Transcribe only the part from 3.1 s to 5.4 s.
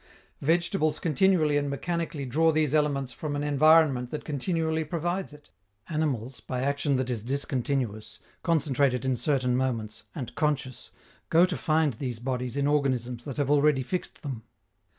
from an environment that continually provides